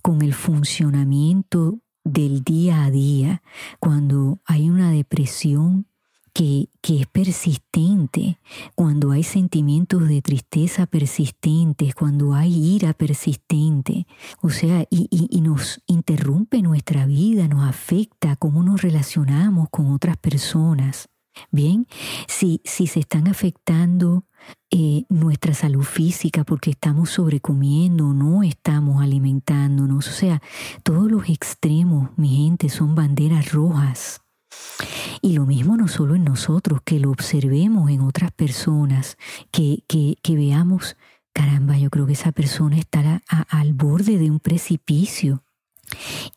con 0.00 0.22
el 0.22 0.32
funcionamiento 0.32 1.81
del 2.04 2.42
día 2.42 2.84
a 2.84 2.90
día, 2.90 3.42
cuando 3.78 4.40
hay 4.44 4.70
una 4.70 4.90
depresión 4.90 5.86
que, 6.32 6.68
es 6.82 7.06
persistente, 7.06 8.38
cuando 8.74 9.10
hay 9.10 9.22
sentimientos 9.22 10.08
de 10.08 10.22
tristeza 10.22 10.86
persistentes, 10.86 11.94
cuando 11.94 12.34
hay 12.34 12.74
ira 12.74 12.92
persistente, 12.92 14.06
o 14.40 14.50
sea, 14.50 14.86
y, 14.90 15.08
y, 15.10 15.40
nos 15.40 15.80
interrumpe 15.86 16.62
nuestra 16.62 17.06
vida, 17.06 17.48
nos 17.48 17.68
afecta 17.68 18.36
cómo 18.36 18.62
nos 18.62 18.82
relacionamos 18.82 19.68
con 19.70 19.92
otras 19.92 20.16
personas. 20.16 21.08
Bien, 21.50 21.86
si, 22.28 22.60
si 22.64 22.86
se 22.86 23.00
están 23.00 23.26
afectando 23.26 24.26
eh, 24.70 25.04
nuestra 25.08 25.52
salud 25.52 25.82
física 25.82 26.44
porque 26.44 26.70
estamos 26.70 27.10
sobrecomiendo 27.10 28.14
no 28.14 28.42
estamos 28.42 29.02
alimentándonos. 29.02 30.08
O 30.08 30.12
sea, 30.12 30.42
todos 30.82 31.10
los 31.10 31.28
extremos, 31.28 32.10
mi 32.16 32.36
gente, 32.36 32.68
son 32.68 32.94
banderas 32.94 33.52
rojas. 33.52 34.22
Y 35.20 35.34
lo 35.34 35.46
mismo 35.46 35.76
no 35.76 35.88
solo 35.88 36.14
en 36.14 36.24
nosotros, 36.24 36.80
que 36.84 36.98
lo 36.98 37.10
observemos 37.10 37.90
en 37.90 38.00
otras 38.00 38.32
personas, 38.32 39.16
que, 39.50 39.84
que, 39.86 40.16
que 40.22 40.36
veamos, 40.36 40.96
caramba, 41.32 41.76
yo 41.78 41.90
creo 41.90 42.06
que 42.06 42.14
esa 42.14 42.32
persona 42.32 42.78
está 42.78 43.22
al 43.28 43.74
borde 43.74 44.18
de 44.18 44.30
un 44.30 44.40
precipicio. 44.40 45.44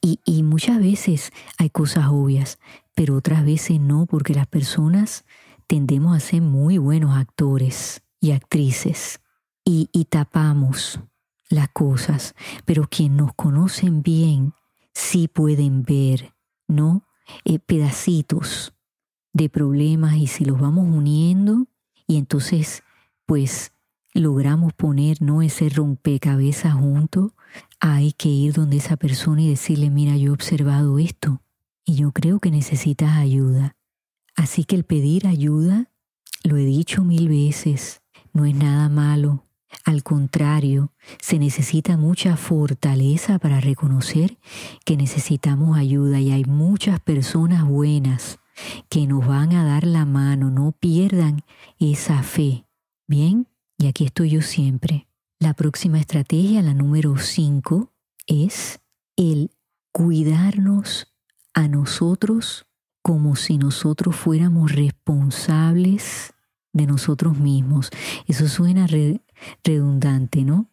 Y, 0.01 0.19
y 0.25 0.43
muchas 0.43 0.79
veces 0.79 1.31
hay 1.57 1.69
cosas 1.69 2.07
obvias, 2.09 2.59
pero 2.93 3.15
otras 3.15 3.45
veces 3.45 3.79
no, 3.79 4.05
porque 4.05 4.33
las 4.33 4.47
personas 4.47 5.24
tendemos 5.67 6.15
a 6.15 6.19
ser 6.19 6.41
muy 6.41 6.77
buenos 6.77 7.15
actores 7.15 8.01
y 8.19 8.31
actrices 8.31 9.22
y, 9.63 9.88
tapamos 10.10 11.00
las 11.50 11.69
cosas, 11.69 12.36
pero 12.65 12.88
quienes 12.88 13.17
nos 13.17 13.34
conocen 13.34 14.03
bien 14.03 14.53
sí 14.93 15.27
pueden 15.27 15.84
ver, 15.84 16.34
¿no? 16.67 17.03
Eh, 17.43 17.60
pedacitos 17.60 18.74
de 19.34 19.50
problemas 19.50 20.15
y 20.15 20.27
si 20.27 20.45
los 20.45 20.60
vamos 20.60 20.88
uniendo 20.88 21.67
y 22.07 22.17
entonces 22.17 22.84
pues 23.25 23.74
logramos 24.13 24.74
poner 24.74 25.22
no 25.22 25.41
ese 25.41 25.69
rompecabezas 25.69 26.74
junto, 26.74 27.34
hay 27.79 28.13
que 28.13 28.29
ir 28.29 28.53
donde 28.53 28.77
esa 28.77 28.95
persona 28.95 29.41
y 29.41 29.50
decirle, 29.50 29.89
mira, 29.89 30.15
yo 30.15 30.31
he 30.31 30.34
observado 30.34 31.00
esto 31.00 31.41
y 31.84 31.95
yo 31.95 32.12
creo 32.12 32.39
que 32.39 32.51
necesitas 32.51 33.17
ayuda. 33.17 33.75
Así 34.35 34.65
que 34.65 34.75
el 34.75 34.83
pedir 34.83 35.27
ayuda, 35.27 35.91
lo 36.43 36.57
he 36.57 36.65
dicho 36.65 37.03
mil 37.03 37.29
veces, 37.29 38.01
no 38.33 38.45
es 38.45 38.55
nada 38.55 38.89
malo. 38.89 39.45
Al 39.83 40.03
contrario, 40.03 40.93
se 41.21 41.39
necesita 41.39 41.97
mucha 41.97 42.37
fortaleza 42.37 43.39
para 43.39 43.59
reconocer 43.59 44.37
que 44.85 44.97
necesitamos 44.97 45.77
ayuda 45.77 46.19
y 46.19 46.31
hay 46.31 46.45
muchas 46.45 46.99
personas 46.99 47.67
buenas 47.67 48.39
que 48.89 49.05
nos 49.07 49.25
van 49.27 49.53
a 49.53 49.65
dar 49.65 49.85
la 49.85 50.05
mano. 50.05 50.49
No 50.49 50.71
pierdan 50.71 51.43
esa 51.79 52.23
fe. 52.23 52.65
Bien, 53.07 53.47
y 53.77 53.87
aquí 53.87 54.05
estoy 54.05 54.31
yo 54.31 54.41
siempre. 54.41 55.07
La 55.39 55.53
próxima 55.53 55.99
estrategia, 55.99 56.61
la 56.61 56.73
número 56.73 57.17
5, 57.17 57.93
es 58.27 58.79
el 59.15 59.51
cuidarnos 59.91 61.13
a 61.53 61.67
nosotros 61.67 62.65
como 63.05 63.35
si 63.35 63.59
nosotros 63.59 64.15
fuéramos 64.15 64.71
responsables 64.71 66.33
de 66.74 66.88
nosotros 66.88 67.38
mismos. 67.38 67.91
Eso 68.25 68.47
suena 68.47 68.88
redundante, 69.63 70.43
¿no? 70.43 70.71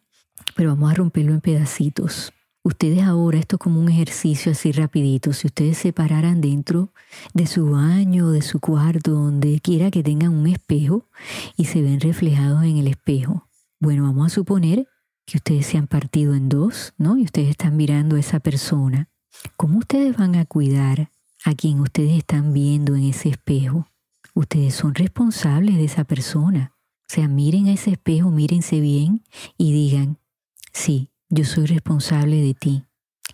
Pero 0.55 0.71
vamos 0.71 0.91
a 0.91 0.95
romperlo 0.95 1.33
en 1.33 1.41
pedacitos. 1.41 2.33
Ustedes 2.63 3.03
ahora, 3.03 3.37
esto 3.37 3.57
es 3.57 3.59
como 3.59 3.79
un 3.79 3.87
ejercicio 3.87 4.51
así 4.51 4.71
rapidito, 4.71 5.31
si 5.31 5.45
ustedes 5.45 5.77
se 5.77 5.93
pararan 5.93 6.41
dentro 6.41 6.91
de 7.35 7.45
su 7.45 7.69
baño, 7.69 8.31
de 8.31 8.41
su 8.41 8.59
cuarto, 8.59 9.11
donde 9.11 9.59
quiera 9.59 9.91
que 9.91 10.01
tengan 10.01 10.33
un 10.33 10.47
espejo 10.47 11.07
y 11.55 11.65
se 11.65 11.83
ven 11.83 11.99
reflejados 11.99 12.63
en 12.63 12.77
el 12.77 12.87
espejo. 12.87 13.47
Bueno, 13.79 14.05
vamos 14.05 14.25
a 14.25 14.35
suponer 14.35 14.87
que 15.27 15.37
ustedes 15.37 15.67
se 15.67 15.77
han 15.77 15.85
partido 15.85 16.33
en 16.33 16.49
dos, 16.49 16.95
¿no? 16.97 17.15
Y 17.15 17.25
ustedes 17.25 17.49
están 17.49 17.77
mirando 17.77 18.15
a 18.15 18.19
esa 18.19 18.39
persona. 18.39 19.07
¿Cómo 19.55 19.77
ustedes 19.77 20.17
van 20.17 20.35
a 20.35 20.45
cuidar 20.45 21.11
a 21.43 21.53
quien 21.53 21.79
ustedes 21.79 22.17
están 22.17 22.53
viendo 22.53 22.95
en 22.95 23.03
ese 23.03 23.29
espejo. 23.29 23.87
Ustedes 24.33 24.75
son 24.75 24.95
responsables 24.95 25.75
de 25.75 25.85
esa 25.85 26.03
persona. 26.03 26.73
O 27.01 27.13
sea, 27.13 27.27
miren 27.27 27.67
a 27.67 27.73
ese 27.73 27.91
espejo, 27.91 28.31
mírense 28.31 28.79
bien 28.79 29.23
y 29.57 29.73
digan, 29.73 30.17
sí, 30.71 31.09
yo 31.29 31.45
soy 31.45 31.65
responsable 31.65 32.37
de 32.37 32.53
ti 32.53 32.83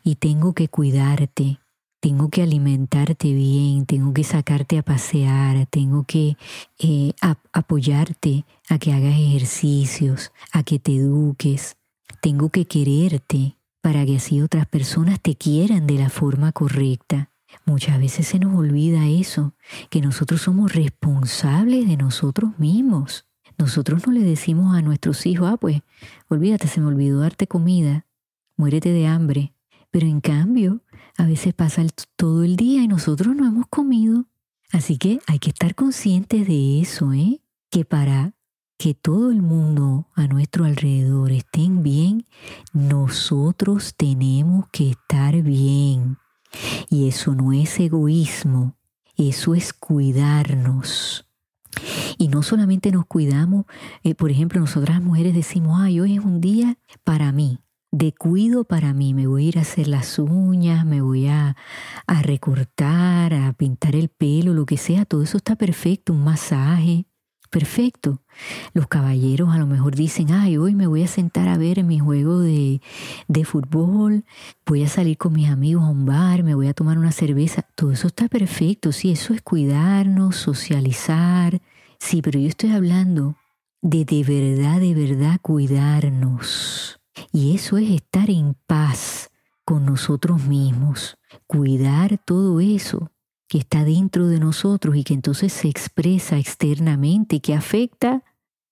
y 0.04 0.16
tengo 0.16 0.54
que 0.54 0.68
cuidarte, 0.68 1.60
tengo 2.00 2.30
que 2.30 2.42
alimentarte 2.42 3.34
bien, 3.34 3.86
tengo 3.86 4.14
que 4.14 4.24
sacarte 4.24 4.78
a 4.78 4.84
pasear, 4.84 5.66
tengo 5.68 6.04
que 6.04 6.36
eh, 6.80 7.14
apoyarte 7.54 8.46
a 8.70 8.80
que 8.80 8.92
hagas 8.92 9.16
ejercicios, 9.16 10.32
a 10.52 10.64
que 10.64 10.80
te 10.80 10.96
eduques, 10.96 11.78
tengo 12.22 12.50
que 12.50 12.66
quererte 12.66 13.56
para 13.82 14.06
que 14.06 14.18
así 14.18 14.42
otras 14.42 14.66
personas 14.66 15.22
te 15.22 15.36
quieran 15.36 15.88
de 15.88 15.96
la 15.96 16.10
forma 16.10 16.52
correcta. 16.52 17.30
Muchas 17.66 18.00
veces 18.00 18.28
se 18.28 18.40
nos 18.40 18.58
olvida 18.58 19.08
eso, 19.08 19.54
que 19.90 20.02
nosotros 20.02 20.42
somos 20.42 20.74
responsables 20.74 21.88
de 21.88 21.98
nosotros 21.98 22.58
mismos. 22.58 23.26
Nosotros 23.58 24.08
no 24.08 24.14
le 24.14 24.22
decimos 24.22 24.76
a 24.76 24.82
nuestros 24.82 25.26
hijos, 25.26 25.50
ah, 25.52 25.58
pues, 25.58 25.82
olvídate, 26.30 26.68
se 26.68 26.80
me 26.80 26.88
olvidó 26.88 27.20
darte 27.20 27.48
comida, 27.48 28.06
muérete 28.56 28.92
de 28.92 29.08
hambre. 29.08 29.54
Pero 29.92 30.08
en 30.08 30.22
cambio, 30.22 30.82
a 31.18 31.26
veces 31.26 31.54
pasa 31.54 31.86
todo 32.16 32.44
el 32.44 32.56
día 32.56 32.84
y 32.84 32.88
nosotros 32.88 33.36
no 33.36 33.46
hemos 33.46 33.68
comido. 33.68 34.26
Así 34.72 34.98
que 34.98 35.20
hay 35.28 35.40
que 35.40 35.50
estar 35.50 35.76
conscientes 35.76 36.48
de 36.48 36.80
eso, 36.80 37.12
¿eh? 37.14 37.42
Que 37.72 37.86
para 37.86 38.34
que 38.78 38.94
todo 38.94 39.32
el 39.32 39.42
mundo 39.42 40.08
a 40.16 40.28
nuestro 40.28 40.64
alrededor 40.64 41.32
estén 41.32 41.84
bien, 41.84 42.26
nosotros 42.72 43.94
tenemos 43.98 44.68
que 44.72 44.92
estar 44.92 45.42
bien. 45.42 46.18
Y 46.90 47.08
eso 47.08 47.36
no 47.36 47.54
es 47.54 47.80
egoísmo, 47.80 48.76
eso 49.18 49.56
es 49.56 49.74
cuidarnos. 49.74 51.26
Y 52.18 52.28
no 52.28 52.44
solamente 52.44 52.92
nos 52.92 53.06
cuidamos, 53.06 53.66
eh, 54.04 54.16
por 54.16 54.32
ejemplo, 54.32 54.60
nosotras 54.60 55.02
mujeres 55.02 55.34
decimos, 55.34 55.80
ay, 55.80 56.00
hoy 56.00 56.16
es 56.16 56.24
un 56.24 56.42
día 56.42 56.78
para 57.04 57.32
mí, 57.32 57.60
de 57.92 58.14
cuido 58.14 58.64
para 58.64 58.94
mí. 58.94 59.14
Me 59.14 59.28
voy 59.28 59.46
a 59.46 59.48
ir 59.50 59.58
a 59.60 59.62
hacer 59.62 59.88
las 59.88 60.20
uñas, 60.20 60.86
me 60.86 61.02
voy 61.02 61.28
a, 61.28 61.56
a 62.08 62.22
recortar, 62.22 63.34
a 63.34 63.54
pintar 63.54 63.96
el 63.96 64.10
pelo, 64.10 64.54
lo 64.54 64.66
que 64.66 64.78
sea. 64.78 65.06
Todo 65.06 65.24
eso 65.24 65.38
está 65.38 65.56
perfecto, 65.56 66.14
un 66.14 66.24
masaje. 66.24 67.06
Perfecto. 67.50 68.22
Los 68.74 68.88
caballeros 68.88 69.50
a 69.50 69.58
lo 69.58 69.66
mejor 69.66 69.96
dicen, 69.96 70.32
ay, 70.32 70.58
hoy 70.58 70.76
me 70.76 70.86
voy 70.86 71.04
a 71.04 71.08
sentar 71.08 71.48
a 71.48 71.58
ver 71.58 71.84
mi 71.84 71.98
juego 71.98 72.40
de, 72.40 72.80
de, 73.28 73.46
fútbol, 73.46 74.24
voy 74.66 74.84
a 74.84 74.88
salir 74.88 75.18
con 75.18 75.34
mis 75.34 75.50
amigos 75.50 75.84
a 75.84 75.90
un 75.90 76.06
bar, 76.06 76.44
me 76.44 76.54
voy 76.54 76.68
a 76.68 76.74
tomar 76.74 77.00
una 77.00 77.12
cerveza. 77.12 77.64
Todo 77.76 77.92
eso 77.92 78.08
está 78.08 78.28
perfecto, 78.28 78.92
sí, 78.92 79.12
eso 79.12 79.34
es 79.34 79.42
cuidarnos, 79.42 80.36
socializar. 80.36 81.60
Sí, 82.00 82.22
pero 82.22 82.40
yo 82.40 82.48
estoy 82.48 82.72
hablando 82.72 83.36
de 83.82 84.06
de 84.06 84.24
verdad, 84.24 84.80
de 84.80 84.94
verdad 84.94 85.40
cuidarnos. 85.42 87.00
Y 87.32 87.56
eso 87.56 87.78
es 87.78 87.90
estar 87.90 88.30
en 88.30 88.56
paz 88.68 89.32
con 89.66 89.86
nosotros 89.86 90.46
mismos, 90.46 91.18
cuidar 91.48 92.20
todo 92.26 92.60
eso 92.60 93.12
que 93.50 93.58
está 93.58 93.84
dentro 93.84 94.28
de 94.28 94.40
nosotros 94.40 94.96
y 94.96 95.04
que 95.04 95.16
entonces 95.16 95.52
se 95.52 95.68
expresa 95.68 96.38
externamente 96.38 97.38
y 97.38 97.40
que 97.40 97.56
afecta 97.56 98.24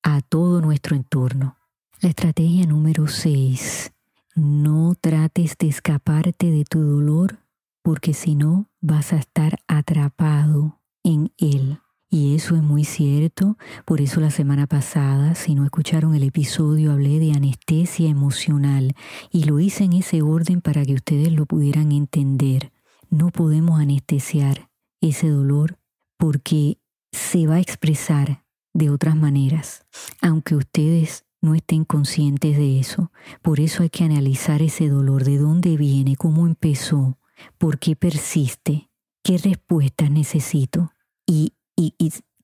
a 0.04 0.22
todo 0.22 0.62
nuestro 0.62 0.96
entorno. 0.96 1.58
La 2.00 2.10
estrategia 2.10 2.68
número 2.68 3.08
6. 3.08 3.92
No 4.36 4.94
trates 5.02 5.58
de 5.58 5.68
escaparte 5.68 6.52
de 6.52 6.64
tu 6.64 6.80
dolor 6.80 7.40
porque 7.82 8.14
si 8.14 8.36
no 8.36 8.70
vas 8.80 9.14
a 9.14 9.18
estar 9.18 9.58
atrapado 9.68 10.80
en 11.04 11.34
él. 11.38 11.80
Y 12.10 12.36
eso 12.36 12.56
es 12.56 12.62
muy 12.62 12.86
cierto, 12.86 13.58
por 13.84 14.00
eso 14.00 14.22
la 14.22 14.30
semana 14.30 14.68
pasada, 14.68 15.36
si 15.36 15.56
no 15.56 15.66
escucharon 15.66 16.14
el 16.14 16.24
episodio, 16.24 16.92
hablé 16.92 17.20
de 17.20 17.34
anestesia 17.34 18.10
emocional 18.10 18.94
y 19.32 19.44
lo 19.44 19.60
hice 19.60 19.86
en 19.86 19.94
ese 19.94 20.22
orden 20.22 20.62
para 20.62 20.86
que 20.86 20.94
ustedes 20.94 21.34
lo 21.34 21.46
pudieran 21.48 21.92
entender. 21.92 22.72
No 23.10 23.30
podemos 23.30 23.80
anestesiar 23.80 24.67
ese 25.02 25.30
dolor 25.30 25.78
porque 26.18 26.80
se 27.12 27.48
va 27.48 27.56
a 27.56 27.62
expresar 27.62 28.44
de 28.74 28.90
otras 28.90 29.16
maneras, 29.16 29.86
aunque 30.22 30.56
ustedes 30.56 31.26
no 31.42 31.56
estén 31.56 31.86
conscientes 31.86 32.58
de 32.58 32.80
eso. 32.80 33.12
Por 33.42 33.60
eso 33.60 33.84
hay 33.84 33.90
que 33.90 34.04
analizar 34.04 34.62
ese 34.62 34.90
dolor, 34.90 35.24
de 35.24 35.38
dónde 35.38 35.78
viene, 35.78 36.16
cómo 36.16 36.46
empezó, 36.48 37.18
por 37.58 37.80
qué 37.80 37.96
persiste, 37.96 38.90
qué 39.24 39.38
respuestas 39.38 40.12
necesito. 40.12 40.92
Y 41.26 41.54
y, 41.78 41.94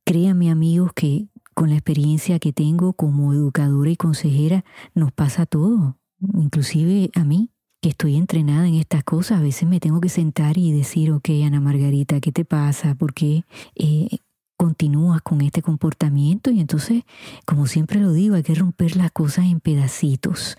créanme 0.06 0.52
amigos 0.52 0.92
que 0.94 1.28
con 1.54 1.70
la 1.70 1.76
experiencia 1.76 2.40
que 2.40 2.54
tengo 2.54 2.94
como 2.94 3.34
educadora 3.34 3.90
y 3.90 3.96
consejera 3.96 4.64
nos 4.94 5.12
pasa 5.12 5.46
todo, 5.46 5.98
inclusive 6.20 7.10
a 7.16 7.24
mí 7.24 7.52
estoy 7.90 8.16
entrenada 8.16 8.68
en 8.68 8.76
estas 8.76 9.04
cosas, 9.04 9.40
a 9.40 9.42
veces 9.42 9.68
me 9.68 9.80
tengo 9.80 10.00
que 10.00 10.10
sentar 10.10 10.58
y 10.58 10.72
decir, 10.72 11.12
ok, 11.12 11.30
Ana 11.46 11.60
Margarita, 11.60 12.20
¿qué 12.20 12.32
te 12.32 12.46
pasa? 12.46 12.96
¿Por 12.96 13.14
qué 13.14 13.44
eh, 13.76 14.18
continúas 14.58 15.22
con 15.22 15.42
este 15.42 15.62
comportamiento? 15.62 16.52
Y 16.52 16.60
entonces, 16.60 17.04
como 17.46 17.68
siempre 17.68 18.00
lo 18.00 18.14
digo, 18.14 18.36
hay 18.36 18.44
que 18.44 18.56
romper 18.56 18.96
las 18.96 19.12
cosas 19.12 19.46
en 19.46 19.60
pedacitos, 19.60 20.58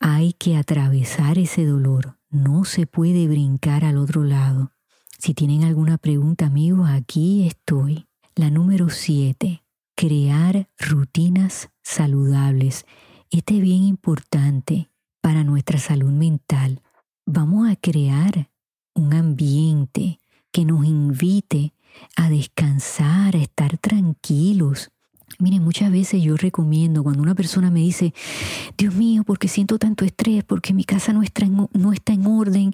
hay 0.00 0.34
que 0.34 0.56
atravesar 0.56 1.38
ese 1.38 1.64
dolor, 1.64 2.18
no 2.30 2.64
se 2.64 2.86
puede 2.86 3.26
brincar 3.26 3.84
al 3.84 3.96
otro 3.96 4.22
lado. 4.24 4.72
Si 5.18 5.32
tienen 5.32 5.64
alguna 5.64 5.96
pregunta, 5.96 6.46
amigos, 6.46 6.88
aquí 6.90 7.46
estoy. 7.46 8.06
La 8.34 8.50
número 8.50 8.90
7, 8.90 9.62
crear 9.94 10.68
rutinas 10.78 11.70
saludables. 11.82 12.84
Este 13.30 13.56
es 13.56 13.62
bien 13.62 13.82
importante 13.82 14.90
para 15.26 15.42
nuestra 15.42 15.80
salud 15.80 16.12
mental. 16.12 16.82
Vamos 17.26 17.68
a 17.68 17.74
crear 17.74 18.48
un 18.94 19.12
ambiente 19.12 20.20
que 20.52 20.64
nos 20.64 20.86
invite 20.86 21.74
a 22.14 22.30
descansar, 22.30 23.34
a 23.34 23.40
estar 23.40 23.76
tranquilos. 23.76 24.92
Miren, 25.40 25.64
muchas 25.64 25.90
veces 25.90 26.22
yo 26.22 26.36
recomiendo 26.36 27.02
cuando 27.02 27.24
una 27.24 27.34
persona 27.34 27.72
me 27.72 27.80
dice, 27.80 28.14
Dios 28.78 28.94
mío, 28.94 29.24
porque 29.24 29.48
siento 29.48 29.80
tanto 29.80 30.04
estrés, 30.04 30.44
porque 30.44 30.72
mi 30.72 30.84
casa 30.84 31.12
no 31.12 31.24
está 31.24 31.44
en, 31.44 31.68
no 31.72 31.92
está 31.92 32.12
en 32.12 32.24
orden. 32.24 32.72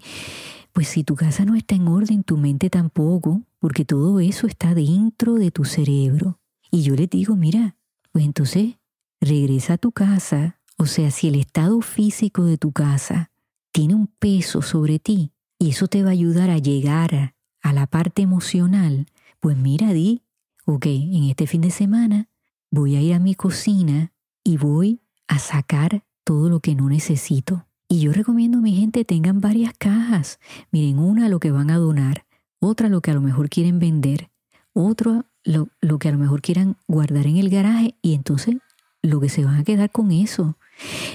Pues 0.74 0.88
si 0.88 1.04
tu 1.04 1.14
casa 1.14 1.46
no 1.46 1.54
está 1.54 1.74
en 1.74 1.88
orden, 1.88 2.22
tu 2.22 2.36
mente 2.36 2.68
tampoco, 2.68 3.40
porque 3.60 3.86
todo 3.86 4.20
eso 4.20 4.46
está 4.46 4.74
dentro 4.74 5.36
de 5.36 5.50
tu 5.50 5.64
cerebro. 5.64 6.38
Y 6.70 6.82
yo 6.82 6.96
le 6.96 7.06
digo, 7.06 7.34
mira, 7.34 7.76
pues 8.10 8.26
entonces 8.26 8.74
regresa 9.22 9.72
a 9.72 9.78
tu 9.78 9.90
casa, 9.90 10.58
o 10.78 10.86
sea, 10.86 11.10
si 11.10 11.28
el 11.28 11.36
estado 11.36 11.80
físico 11.80 12.44
de 12.44 12.58
tu 12.58 12.72
casa 12.72 13.30
tiene 13.72 13.94
un 13.94 14.06
peso 14.06 14.62
sobre 14.62 14.98
ti 14.98 15.32
y 15.58 15.70
eso 15.70 15.86
te 15.86 16.02
va 16.02 16.10
a 16.10 16.12
ayudar 16.12 16.50
a 16.50 16.58
llegar 16.58 17.34
a, 17.62 17.72
la 17.72 17.86
parte 17.86 18.22
emocional, 18.22 19.06
pues 19.40 19.56
mira, 19.56 19.92
di, 19.92 20.22
ok, 20.66 20.86
en 20.86 21.24
este 21.24 21.46
fin 21.46 21.60
de 21.60 21.70
semana 21.70 22.28
voy 22.70 22.96
a 22.96 23.00
ir 23.00 23.14
a 23.14 23.18
mi 23.18 23.34
cocina 23.34 24.12
y 24.44 24.56
voy 24.56 25.00
a 25.28 25.38
sacar 25.38 26.04
todo 26.24 26.48
lo 26.48 26.60
que 26.60 26.74
no 26.74 26.88
necesito. 26.88 27.66
Y 27.88 28.00
yo 28.00 28.12
recomiendo 28.12 28.58
a 28.58 28.62
mi 28.62 28.74
gente 28.74 29.04
tengan 29.04 29.40
varias 29.40 29.74
cajas. 29.78 30.38
Miren, 30.70 30.98
una 30.98 31.28
lo 31.28 31.40
que 31.40 31.50
van 31.50 31.70
a 31.70 31.78
donar, 31.78 32.26
otra 32.58 32.88
lo 32.88 33.00
que 33.00 33.10
a 33.10 33.14
lo 33.14 33.20
mejor 33.20 33.48
quieren 33.48 33.78
vender, 33.78 34.30
otra 34.72 35.26
lo, 35.44 35.68
lo 35.80 35.98
que 35.98 36.08
a 36.08 36.12
lo 36.12 36.18
mejor 36.18 36.42
quieran 36.42 36.76
guardar 36.88 37.26
en 37.26 37.36
el 37.36 37.50
garaje 37.50 37.96
y 38.02 38.14
entonces 38.14 38.56
lo 39.02 39.20
que 39.20 39.28
se 39.28 39.44
van 39.44 39.56
a 39.56 39.64
quedar 39.64 39.90
con 39.90 40.12
eso. 40.12 40.56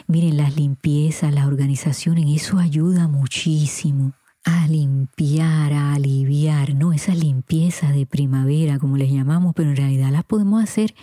Miren, 0.08 0.38
las 0.38 0.56
limpiezas, 0.56 1.34
las 1.34 1.46
organizaciones, 1.46 2.26
eso 2.44 2.60
ayuda 2.60 3.08
muchísimo 3.08 4.14
a 4.48 4.66
limpiar, 4.68 5.74
a 5.74 5.94
aliviar, 5.94 6.74
¿no? 6.74 6.94
Esas 6.94 7.18
limpiezas 7.18 7.94
de 7.94 8.06
primavera, 8.06 8.80
como 8.80 8.96
les 8.96 9.12
llamamos, 9.12 9.54
pero 9.54 9.70
en 9.70 9.76
realidad 9.76 10.10
las 10.10 10.24
podemos 10.24 10.64
hacer 10.64 10.96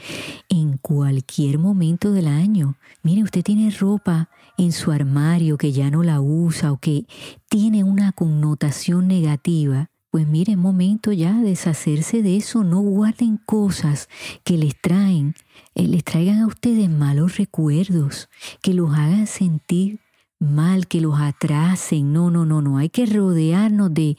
en 0.48 0.78
cualquier 0.78 1.58
momento 1.58 2.10
del 2.12 2.26
año. 2.26 2.76
Mire, 3.02 3.22
usted 3.22 3.42
tiene 3.42 3.70
ropa 3.70 4.30
en 4.56 4.72
su 4.72 4.92
armario 4.92 5.58
que 5.58 5.72
ya 5.72 5.90
no 5.90 6.02
la 6.02 6.22
usa 6.22 6.72
o 6.72 6.78
que 6.78 7.04
tiene 7.50 7.84
una 7.84 8.12
connotación 8.12 9.08
negativa. 9.08 9.90
Pues 10.14 10.28
mire, 10.28 10.54
momento 10.54 11.10
ya 11.10 11.32
de 11.32 11.48
deshacerse 11.48 12.22
de 12.22 12.36
eso. 12.36 12.62
No 12.62 12.78
guarden 12.78 13.36
cosas 13.36 14.08
que 14.44 14.56
les 14.56 14.80
traen, 14.80 15.34
eh, 15.74 15.88
les 15.88 16.04
traigan 16.04 16.38
a 16.38 16.46
ustedes 16.46 16.88
malos 16.88 17.36
recuerdos, 17.36 18.28
que 18.62 18.74
los 18.74 18.92
hagan 18.94 19.26
sentir 19.26 19.98
mal, 20.38 20.86
que 20.86 21.00
los 21.00 21.18
atrasen. 21.18 22.12
No, 22.12 22.30
no, 22.30 22.46
no, 22.46 22.62
no. 22.62 22.78
Hay 22.78 22.90
que 22.90 23.06
rodearnos 23.06 23.92
de 23.92 24.16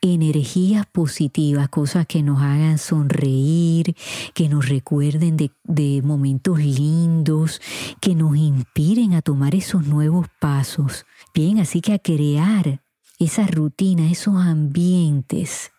energías 0.00 0.86
positivas, 0.86 1.68
cosas 1.68 2.08
que 2.08 2.24
nos 2.24 2.42
hagan 2.42 2.78
sonreír, 2.78 3.94
que 4.34 4.48
nos 4.48 4.68
recuerden 4.68 5.36
de, 5.36 5.52
de, 5.62 6.02
momentos 6.02 6.58
lindos, 6.58 7.60
que 8.00 8.16
nos 8.16 8.36
inspiren 8.36 9.14
a 9.14 9.22
tomar 9.22 9.54
esos 9.54 9.86
nuevos 9.86 10.26
pasos. 10.40 11.06
Bien, 11.32 11.60
así 11.60 11.80
que 11.80 11.92
a 11.92 12.00
crear 12.00 12.80
esas 13.20 13.50
rutinas, 13.50 14.10
esos 14.10 14.34
ambientes 14.34 15.70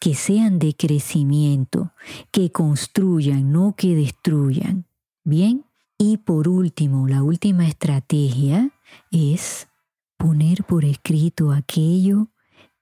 que 0.00 0.14
sean 0.14 0.58
de 0.58 0.74
crecimiento, 0.74 1.92
que 2.32 2.50
construyan, 2.50 3.52
no 3.52 3.74
que 3.76 3.94
destruyan. 3.94 4.86
Bien, 5.22 5.64
y 5.98 6.16
por 6.16 6.48
último, 6.48 7.06
la 7.06 7.22
última 7.22 7.68
estrategia 7.68 8.70
es 9.10 9.68
poner 10.16 10.64
por 10.64 10.84
escrito 10.84 11.52
aquello 11.52 12.28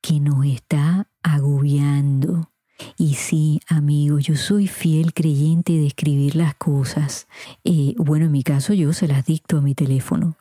que 0.00 0.20
nos 0.20 0.46
está 0.46 1.11
agobiando. 1.22 2.53
Y 2.96 3.14
sí, 3.14 3.60
amigos, 3.68 4.24
yo 4.24 4.37
soy 4.37 4.66
fiel 4.66 5.14
creyente 5.14 5.72
de 5.72 5.87
escribir 5.87 6.37
las 6.37 6.54
cosas. 6.54 7.28
Eh, 7.62 7.94
bueno, 7.98 8.26
en 8.26 8.32
mi 8.32 8.42
caso 8.42 8.72
yo 8.74 8.92
se 8.92 9.06
las 9.06 9.26
dicto 9.26 9.58
a 9.58 9.60
mi 9.60 9.74
teléfono, 9.74 10.37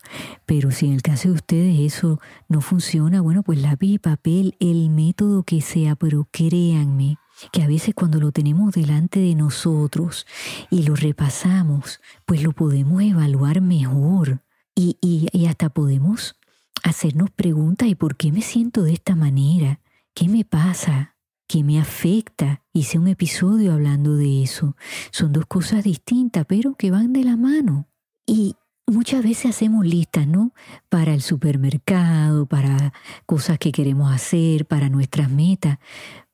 pero 0.46 0.72
si 0.72 0.88
en 0.88 0.94
el 0.94 1.02
caso 1.02 1.30
de 1.30 1.36
ustedes 1.36 1.80
eso 1.80 2.20
no 2.48 2.62
funciona, 2.62 3.22
bueno, 3.22 3.44
pues 3.44 3.62
lápiz 3.62 3.94
y 3.94 4.00
papel, 4.00 4.56
el 4.60 4.90
método 4.90 5.44
que 5.44 5.62
sea, 5.62 5.96
pero 5.96 6.28
créanme 6.32 7.18
que 7.52 7.62
a 7.64 7.68
veces 7.68 7.94
cuando 7.94 8.20
lo 8.20 8.32
tenemos 8.32 8.74
delante 8.74 9.20
de 9.20 9.36
nosotros 9.36 10.26
y 10.70 10.84
lo 10.84 10.96
repasamos, 10.96 12.00
pues 12.26 12.44
lo 12.44 12.52
podemos 12.52 13.02
evaluar 13.02 13.62
mejor 13.62 14.42
y, 14.76 14.98
y, 15.02 15.46
hasta 15.46 15.70
podemos 15.70 16.36
hacernos 16.84 17.30
preguntas, 17.30 17.88
¿y 17.88 17.96
por 17.96 18.16
qué 18.16 18.32
me 18.32 18.42
siento 18.42 18.84
de 18.84 18.94
esta 18.94 19.16
manera? 19.16 19.80
¿Qué 20.16 20.28
me 20.28 20.46
pasa? 20.46 21.13
Que 21.48 21.64
me 21.64 21.80
afecta. 21.80 22.62
Hice 22.74 23.00
un 23.00 23.08
episodio 23.08 23.74
hablando 23.74 24.16
de 24.16 24.44
eso. 24.44 24.76
Son 25.12 25.32
dos 25.32 25.46
cosas 25.46 25.84
distintas, 25.84 26.46
pero 26.48 26.76
que 26.76 26.92
van 26.92 27.14
de 27.14 27.24
la 27.24 27.38
mano. 27.38 27.88
Y 28.26 28.56
muchas 28.88 29.24
veces 29.24 29.48
hacemos 29.48 29.86
listas, 29.86 30.28
¿no? 30.28 30.54
Para 30.90 31.14
el 31.14 31.22
supermercado, 31.22 32.46
para 32.46 32.94
cosas 33.26 33.60
que 33.60 33.72
queremos 33.72 34.12
hacer, 34.14 34.66
para 34.66 34.90
nuestras 34.90 35.30
metas. 35.30 35.80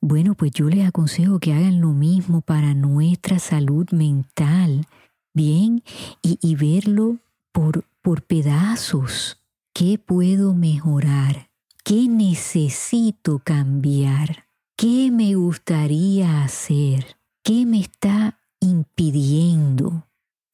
Bueno, 0.00 0.34
pues 0.34 0.52
yo 0.52 0.68
les 0.68 0.86
aconsejo 0.86 1.38
que 1.38 1.52
hagan 1.52 1.80
lo 1.80 1.92
mismo 1.92 2.40
para 2.40 2.74
nuestra 2.74 3.38
salud 3.38 3.88
mental. 3.92 4.86
Bien, 5.32 5.82
y, 6.22 6.38
y 6.42 6.54
verlo 6.56 7.18
por, 7.52 7.84
por 8.02 8.22
pedazos. 8.22 9.40
¿Qué 9.72 9.98
puedo 9.98 10.54
mejorar? 10.54 11.50
¿Qué 11.84 12.08
necesito 12.08 13.38
cambiar? 13.38 14.49
¿Qué 14.80 15.10
me 15.12 15.34
gustaría 15.34 16.42
hacer? 16.42 17.18
¿Qué 17.44 17.66
me 17.66 17.80
está 17.80 18.40
impidiendo 18.60 20.06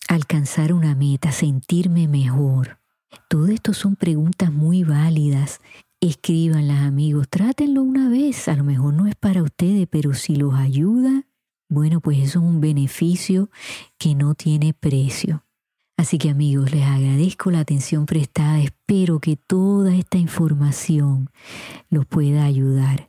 alcanzar 0.08 0.72
una 0.72 0.96
meta, 0.96 1.30
sentirme 1.30 2.08
mejor? 2.08 2.80
Todo 3.28 3.46
esto 3.46 3.72
son 3.72 3.94
preguntas 3.94 4.52
muy 4.52 4.82
válidas. 4.82 5.60
Escríbanlas 6.00 6.80
amigos, 6.80 7.28
trátenlo 7.28 7.84
una 7.84 8.08
vez. 8.08 8.48
A 8.48 8.56
lo 8.56 8.64
mejor 8.64 8.94
no 8.94 9.06
es 9.06 9.14
para 9.14 9.44
ustedes, 9.44 9.86
pero 9.88 10.12
si 10.12 10.34
los 10.34 10.54
ayuda, 10.54 11.24
bueno, 11.68 12.00
pues 12.00 12.18
eso 12.18 12.40
es 12.40 12.44
un 12.46 12.60
beneficio 12.60 13.48
que 13.96 14.16
no 14.16 14.34
tiene 14.34 14.74
precio. 14.74 15.44
Así 15.96 16.18
que 16.18 16.30
amigos, 16.30 16.72
les 16.72 16.82
agradezco 16.82 17.52
la 17.52 17.60
atención 17.60 18.06
prestada, 18.06 18.60
espero 18.60 19.20
que 19.20 19.36
toda 19.36 19.94
esta 19.94 20.18
información 20.18 21.30
los 21.90 22.06
pueda 22.06 22.44
ayudar 22.44 23.08